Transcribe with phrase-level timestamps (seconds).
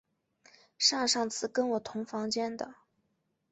[0.79, 2.73] 上上次跟我同房间的